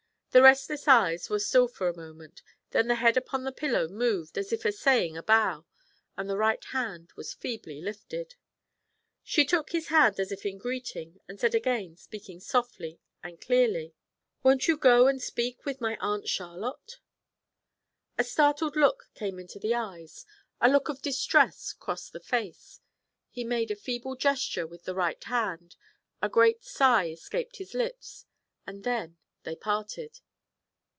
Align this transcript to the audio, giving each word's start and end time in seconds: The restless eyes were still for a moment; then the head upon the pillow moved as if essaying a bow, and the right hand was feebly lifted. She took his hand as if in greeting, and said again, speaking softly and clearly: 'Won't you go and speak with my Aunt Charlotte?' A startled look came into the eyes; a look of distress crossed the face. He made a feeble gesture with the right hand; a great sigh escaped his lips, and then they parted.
The 0.33 0.41
restless 0.41 0.87
eyes 0.87 1.29
were 1.29 1.39
still 1.39 1.67
for 1.67 1.89
a 1.89 1.93
moment; 1.97 2.41
then 2.69 2.87
the 2.87 2.95
head 2.95 3.17
upon 3.17 3.43
the 3.43 3.51
pillow 3.51 3.89
moved 3.89 4.37
as 4.37 4.53
if 4.53 4.65
essaying 4.65 5.17
a 5.17 5.21
bow, 5.21 5.65
and 6.15 6.29
the 6.29 6.37
right 6.37 6.63
hand 6.63 7.11
was 7.17 7.33
feebly 7.33 7.81
lifted. 7.81 8.35
She 9.23 9.43
took 9.43 9.73
his 9.73 9.89
hand 9.89 10.21
as 10.21 10.31
if 10.31 10.45
in 10.45 10.57
greeting, 10.57 11.19
and 11.27 11.37
said 11.37 11.53
again, 11.53 11.97
speaking 11.97 12.39
softly 12.39 13.01
and 13.21 13.41
clearly: 13.41 13.93
'Won't 14.41 14.69
you 14.69 14.77
go 14.77 15.07
and 15.07 15.21
speak 15.21 15.65
with 15.65 15.81
my 15.81 15.97
Aunt 15.99 16.29
Charlotte?' 16.29 16.99
A 18.17 18.23
startled 18.23 18.77
look 18.77 19.09
came 19.13 19.37
into 19.37 19.59
the 19.59 19.75
eyes; 19.75 20.25
a 20.61 20.69
look 20.69 20.87
of 20.87 21.01
distress 21.01 21.73
crossed 21.73 22.13
the 22.13 22.21
face. 22.21 22.79
He 23.29 23.43
made 23.43 23.69
a 23.69 23.75
feeble 23.75 24.15
gesture 24.15 24.65
with 24.65 24.85
the 24.85 24.95
right 24.95 25.21
hand; 25.25 25.75
a 26.21 26.29
great 26.29 26.63
sigh 26.63 27.09
escaped 27.09 27.57
his 27.57 27.73
lips, 27.73 28.25
and 28.65 28.85
then 28.85 29.17
they 29.43 29.55
parted. 29.55 30.19